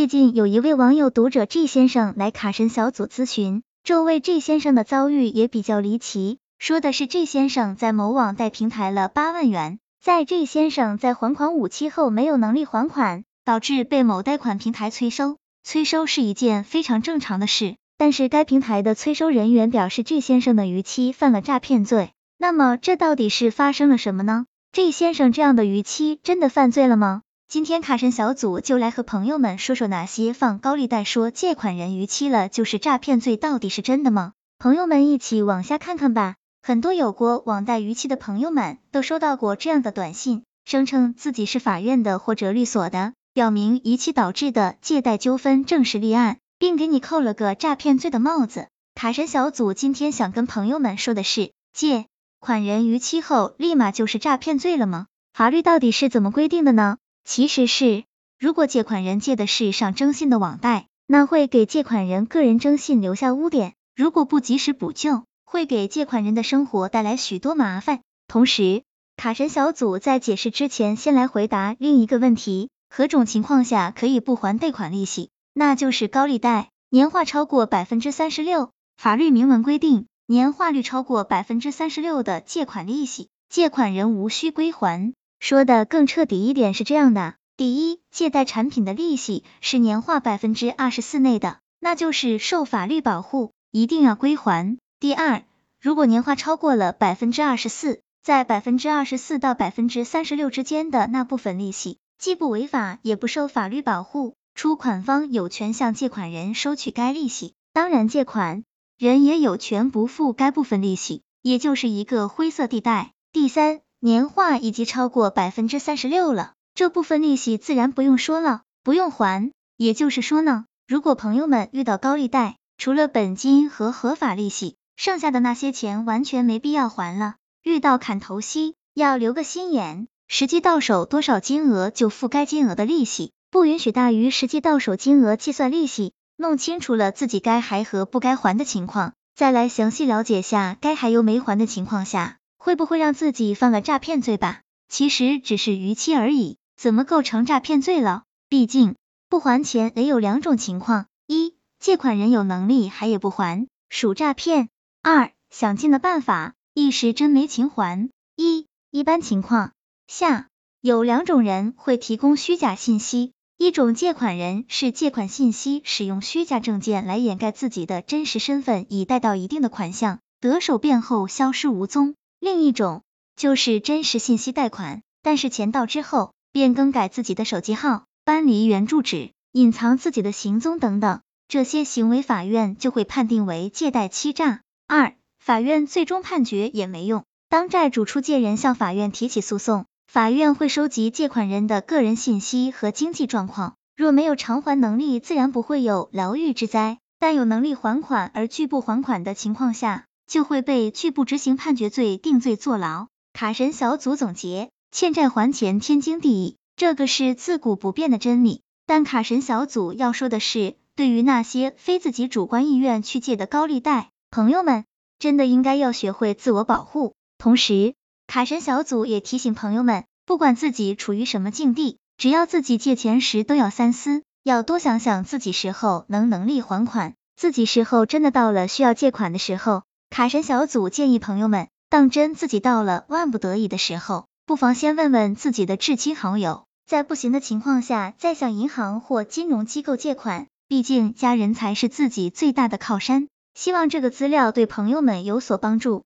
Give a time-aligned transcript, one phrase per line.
[0.00, 15.36] 最近有一位网友读者 G 先生来卡神小组咨询，这位 G 先生的遭遇也比较离奇，说的是 G 先生在某网贷平台了八万元，在 G 先生在还款五期后没有能力还款，导致被某贷款平台催收。
[15.64, 22.12] 催收是一件非常正常的事，但是该平台的催收人员表示 G 先生的逾期犯了诈骗罪。
[22.38, 27.20] 那么这到底是发生了什么呢？G 先生这样的逾期真的犯罪了吗？
[27.50, 34.34] 今天卡神小组就来和朋友们说说哪些放高利贷说借款人逾期了就是诈骗罪到底是真的吗？
[34.60, 36.36] 朋友们一起往下看看吧。
[36.62, 48.68] 很多有过网贷逾期的朋友们都收到过这样的短信，声称自己是法院的或者律所的，表明逾期导致的借贷纠纷正式立案，并给你扣了个诈骗罪的帽子。
[48.94, 52.06] 卡神小组今天想跟朋友们说的是，借
[52.38, 55.06] 款人逾期后立马就是诈骗罪了吗？
[55.32, 56.98] 法律到底是怎么规定的呢？
[57.24, 58.04] 其实是，
[58.38, 68.00] 如果借款人借的是上征信的网贷，那会给借款人个人征信留下污点，如果不及时补救，会给借款人的生活带来许多麻烦。
[68.26, 68.82] 同时，
[69.16, 75.30] 卡神小组在解释之前，先来回答另一个问题：何种情况下可以不还贷款利息？
[75.52, 85.12] 那就是高利贷，年化超过百分之三十六，法律明文规定，年化率超过百分之三十六的借款利息，借款人无需归还。
[85.40, 94.76] 说的更彻底一点是这样的：第一，借贷产品的利息是年化百分之二十四内的，那就是受法律保护，一定要归还。
[95.00, 95.42] 第二，
[95.80, 108.62] 如果年化超过了百分之二十四，在百分之二十四到百分之三十六之间的那部分利息，既不违法也不受法律保护，出款方有权向借款人收取该利息，当然借款
[108.98, 113.12] 人也有权不付该部分利息，也就是一个灰色地带。
[113.32, 113.80] 第三。
[114.02, 119.52] 年化已经超过百分之三十六了，这部分利息自然不用说了，不用还。
[119.76, 127.34] 也就是说呢，如果朋友们遇到高利贷，除了本金和合法利息，剩下的那些钱完全没必要还了。
[127.62, 136.14] 遇到砍头息，要留个心眼，实际到手多少金额就付该金额的利息，不允许大于实际到手金额计算利息。
[136.38, 142.38] 弄清楚了自己该还和不该还的情况，再来详细了解下该还又没还的情况下。
[142.60, 144.60] 会不会让自己犯了诈骗罪吧？
[144.90, 148.24] 其实只是逾期而已，怎么构成诈骗罪了？
[148.50, 148.96] 毕竟
[149.30, 154.66] 不还钱得有两种情况：一，借款人有能力还也不还，属诈骗；
[155.02, 158.10] 二，想尽了办法，一时真没情还。
[158.36, 159.72] 一一般情况
[160.06, 160.48] 下，
[160.82, 172.16] 有两种人会提供虚假信息：一种借款人是借款信息使用虚假证件来掩盖自己的真实身份，以贷到一定的款项，得手便后消失无踪。
[172.40, 173.02] 另一种
[173.36, 184.62] 就是真实信息贷款，但是钱到之后便更改自己的手机号、搬离原住址、隐藏自己的行踪等等，这些行为法院就会判定为借贷欺诈。
[184.88, 200.06] 二、法院最终判决也没用，当债主出借人向法院提起诉讼，法院会收集借款人的个人信息和经济状况，若没有偿还能力，自然不会有牢狱之灾，但有能力还款而拒不还款的情况下。
[200.30, 203.08] 就会被拒不执行判决罪定罪坐牢。
[203.32, 208.62] 卡神小组总结：欠债还钱天经地义，这个是自古不变的真理。
[208.86, 214.84] 但卡神小组要说的是，对于那些非自己主观意愿去借的高利贷，朋友们
[215.18, 217.14] 真的应该要学会自我保护。
[217.36, 217.94] 同时，
[218.28, 229.82] 卡神小组也提醒朋友们，不管自己处于什么境地，只要自己借钱时都要三思，要多想想自己时候能能力还款，自己时候真的到了需要借款的时候。
[230.10, 243.28] 卡神小组建议朋友们，当真自己到了万不得已的时候，不妨先问问自己的至亲好友，在不行的情况下，再向银行或金融机构借款，毕竟家人才是自己最大的靠山。
[243.54, 246.02] 希望这个资料对朋友们有所帮助。